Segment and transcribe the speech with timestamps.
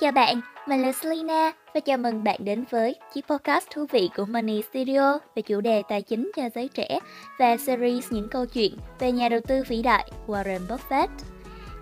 [0.00, 4.10] Chào bạn, mình là Selina và chào mừng bạn đến với chiếc podcast thú vị
[4.16, 6.98] của Money Studio về chủ đề tài chính cho giới trẻ
[7.38, 11.08] và series những câu chuyện về nhà đầu tư vĩ đại Warren Buffett.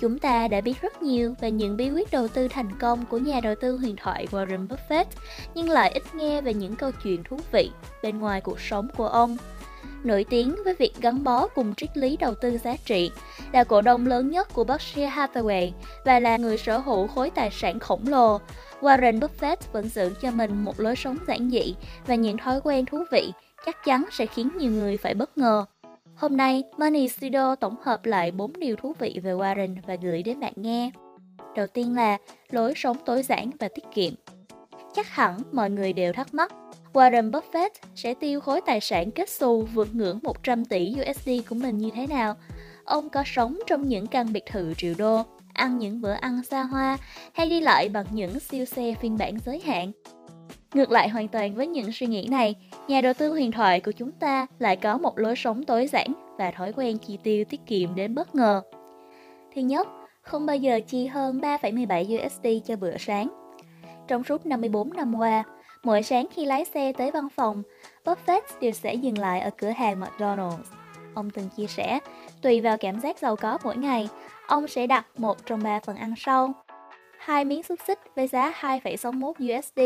[0.00, 3.18] Chúng ta đã biết rất nhiều về những bí quyết đầu tư thành công của
[3.18, 5.04] nhà đầu tư huyền thoại Warren Buffett,
[5.54, 7.70] nhưng lại ít nghe về những câu chuyện thú vị
[8.02, 9.36] bên ngoài cuộc sống của ông
[10.04, 13.10] nổi tiếng với việc gắn bó cùng triết lý đầu tư giá trị,
[13.52, 15.70] là cổ đông lớn nhất của Berkshire Hathaway
[16.04, 18.40] và là người sở hữu khối tài sản khổng lồ.
[18.80, 21.74] Warren Buffett vẫn giữ cho mình một lối sống giản dị
[22.06, 23.32] và những thói quen thú vị
[23.66, 25.64] chắc chắn sẽ khiến nhiều người phải bất ngờ.
[26.16, 30.22] Hôm nay, Money Studio tổng hợp lại 4 điều thú vị về Warren và gửi
[30.22, 30.90] đến bạn nghe.
[31.56, 32.18] Đầu tiên là
[32.50, 34.12] lối sống tối giản và tiết kiệm.
[34.94, 36.52] Chắc hẳn mọi người đều thắc mắc
[36.92, 41.54] Warren Buffett sẽ tiêu khối tài sản kết xù vượt ngưỡng 100 tỷ USD của
[41.54, 42.34] mình như thế nào?
[42.84, 45.22] Ông có sống trong những căn biệt thự triệu đô,
[45.52, 46.98] ăn những bữa ăn xa hoa
[47.34, 49.92] hay đi lại bằng những siêu xe phiên bản giới hạn?
[50.74, 52.54] Ngược lại hoàn toàn với những suy nghĩ này,
[52.88, 56.34] nhà đầu tư huyền thoại của chúng ta lại có một lối sống tối giản
[56.38, 58.62] và thói quen chi tiêu tiết kiệm đến bất ngờ.
[59.54, 59.88] Thứ nhất,
[60.22, 63.28] không bao giờ chi hơn 3,17 USD cho bữa sáng.
[64.08, 65.44] Trong suốt 54 năm qua,
[65.82, 67.62] Mỗi sáng khi lái xe tới văn phòng,
[68.04, 70.62] Buffett đều sẽ dừng lại ở cửa hàng McDonald's.
[71.14, 71.98] Ông từng chia sẻ,
[72.42, 74.08] tùy vào cảm giác giàu có mỗi ngày,
[74.46, 76.52] ông sẽ đặt một trong ba phần ăn sau.
[77.18, 79.80] Hai miếng xúc xích với giá 2,61 USD,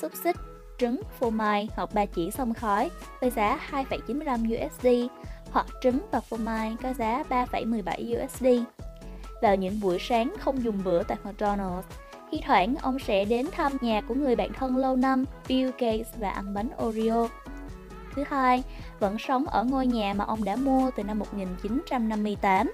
[0.00, 0.36] xúc xích,
[0.78, 4.86] trứng, phô mai hoặc ba chỉ xông khói với giá 2,95 USD
[5.50, 8.46] hoặc trứng và phô mai có giá 3,17 USD.
[9.42, 11.82] Vào những buổi sáng không dùng bữa tại McDonald's,
[12.30, 16.08] khi thoảng ông sẽ đến thăm nhà của người bạn thân lâu năm Bill Gates
[16.18, 17.28] và ăn bánh Oreo.
[18.14, 18.62] Thứ hai,
[19.00, 22.72] vẫn sống ở ngôi nhà mà ông đã mua từ năm 1958.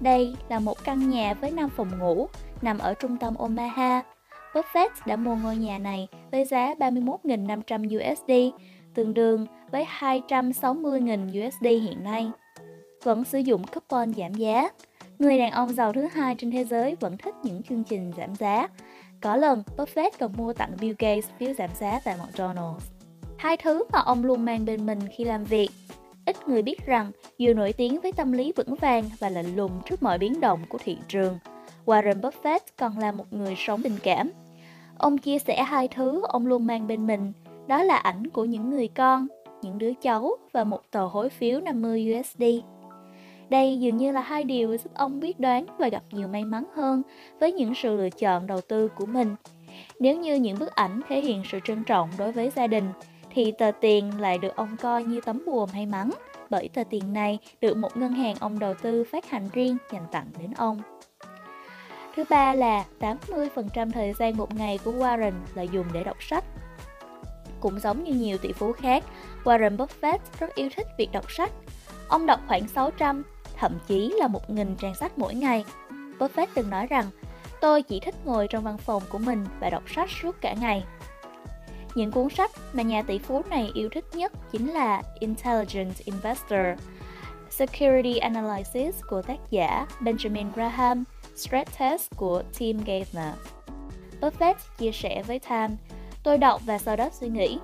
[0.00, 2.28] Đây là một căn nhà với 5 phòng ngủ,
[2.62, 4.02] nằm ở trung tâm Omaha.
[4.52, 8.56] Buffett đã mua ngôi nhà này với giá 31.500 USD,
[8.94, 12.30] tương đương với 260.000 USD hiện nay.
[13.02, 14.68] Vẫn sử dụng coupon giảm giá.
[15.20, 18.34] Người đàn ông giàu thứ hai trên thế giới vẫn thích những chương trình giảm
[18.34, 18.68] giá,
[19.20, 22.78] có lần, Buffett còn mua tặng Bill Gates phiếu giảm giá tại McDonald's.
[23.38, 25.70] Hai thứ mà ông luôn mang bên mình khi làm việc.
[26.26, 29.72] Ít người biết rằng, dù nổi tiếng với tâm lý vững vàng và lạnh lùng
[29.90, 31.38] trước mọi biến động của thị trường,
[31.86, 34.30] Warren Buffett còn là một người sống tình cảm.
[34.98, 37.32] Ông chia sẻ hai thứ ông luôn mang bên mình,
[37.66, 39.26] đó là ảnh của những người con,
[39.62, 42.42] những đứa cháu và một tờ hối phiếu 50 USD.
[43.50, 46.64] Đây dường như là hai điều giúp ông biết đoán và gặp nhiều may mắn
[46.74, 47.02] hơn
[47.40, 49.36] với những sự lựa chọn đầu tư của mình.
[49.98, 52.92] Nếu như những bức ảnh thể hiện sự trân trọng đối với gia đình,
[53.34, 56.10] thì tờ tiền lại được ông coi như tấm bùa may mắn,
[56.50, 60.06] bởi tờ tiền này được một ngân hàng ông đầu tư phát hành riêng dành
[60.12, 60.82] tặng đến ông.
[62.16, 66.44] Thứ ba là 80% thời gian một ngày của Warren là dùng để đọc sách.
[67.60, 69.04] Cũng giống như nhiều tỷ phú khác,
[69.44, 71.52] Warren Buffett rất yêu thích việc đọc sách.
[72.08, 73.22] Ông đọc khoảng 600
[73.60, 75.64] thậm chí là một nghìn trang sách mỗi ngày.
[76.18, 77.04] Buffett từng nói rằng,
[77.60, 80.84] tôi chỉ thích ngồi trong văn phòng của mình và đọc sách suốt cả ngày.
[81.94, 86.66] Những cuốn sách mà nhà tỷ phú này yêu thích nhất chính là Intelligent Investor,
[87.50, 91.04] Security Analysis của tác giả Benjamin Graham,
[91.36, 93.34] Stress Test của Tim Geithner.
[94.20, 95.76] Buffett chia sẻ với Time,
[96.22, 97.58] tôi đọc và sau đó suy nghĩ.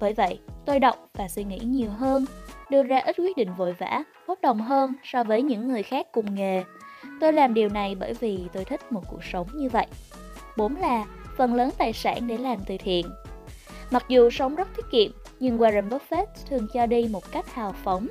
[0.00, 2.24] Bởi vậy, tôi đọc và suy nghĩ nhiều hơn
[2.72, 6.06] đưa ra ít quyết định vội vã, bốc đồng hơn so với những người khác
[6.12, 6.64] cùng nghề.
[7.20, 9.86] Tôi làm điều này bởi vì tôi thích một cuộc sống như vậy.
[10.56, 11.04] 4 là
[11.36, 13.06] phần lớn tài sản để làm từ thiện.
[13.90, 15.10] Mặc dù sống rất tiết kiệm,
[15.40, 18.06] nhưng Warren Buffett thường cho đi một cách hào phóng.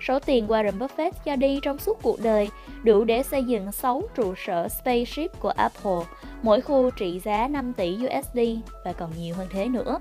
[0.00, 2.48] Số tiền Warren Buffett cho đi trong suốt cuộc đời
[2.82, 6.00] đủ để xây dựng 6 trụ sở spaceship của Apple,
[6.42, 8.38] mỗi khu trị giá 5 tỷ USD
[8.84, 9.98] và còn nhiều hơn thế nữa.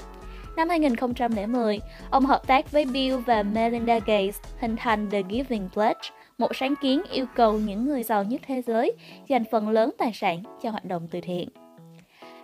[0.55, 6.09] Năm 2010, ông hợp tác với Bill và Melinda Gates hình thành The Giving Pledge,
[6.37, 8.91] một sáng kiến yêu cầu những người giàu nhất thế giới
[9.27, 11.49] dành phần lớn tài sản cho hoạt động từ thiện.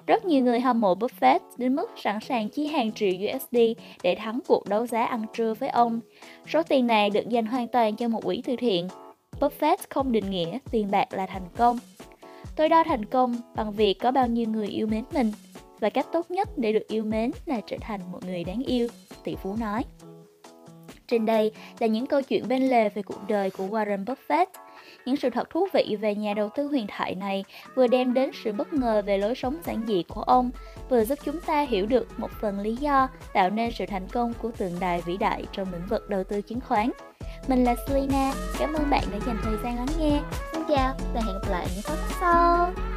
[0.07, 3.57] Rất nhiều người hâm mộ Buffett đến mức sẵn sàng chi hàng triệu USD
[4.03, 5.99] để thắng cuộc đấu giá ăn trưa với ông.
[6.47, 8.87] Số tiền này được dành hoàn toàn cho một quỹ từ thiện.
[9.39, 11.79] Buffett không định nghĩa tiền bạc là thành công.
[12.55, 15.31] Tôi đo thành công bằng việc có bao nhiêu người yêu mến mình–
[15.79, 18.87] và cách tốt nhất để được yêu mến là trở thành một người đáng yêu,
[19.23, 19.83] tỷ phú nói.
[21.07, 24.45] Trên đây là những câu chuyện bên lề về cuộc đời của Warren Buffett.
[25.05, 27.43] Những sự thật thú vị về nhà đầu tư huyền thoại này
[27.75, 30.51] vừa đem đến sự bất ngờ về lối sống giản dị của ông,
[30.89, 34.33] vừa giúp chúng ta hiểu được một phần lý do tạo nên sự thành công
[34.41, 36.89] của tượng đài vĩ đại trong lĩnh vực đầu tư chứng khoán.
[37.47, 40.21] Mình là Selena, cảm ơn bạn đã dành thời gian lắng nghe.
[40.53, 42.88] Xin chào và hẹn gặp lại những podcast sau.